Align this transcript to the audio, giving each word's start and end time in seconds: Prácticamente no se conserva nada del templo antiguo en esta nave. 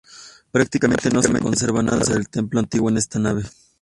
Prácticamente 0.49 1.11
no 1.11 1.21
se 1.21 1.31
conserva 1.39 1.83
nada 1.83 2.03
del 2.11 2.27
templo 2.27 2.59
antiguo 2.59 2.89
en 2.89 2.97
esta 2.97 3.19
nave. 3.19 3.43